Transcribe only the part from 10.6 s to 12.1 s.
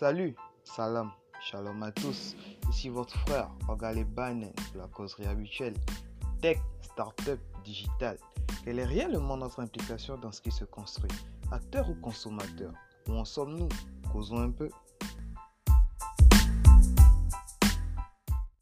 construit Acteur ou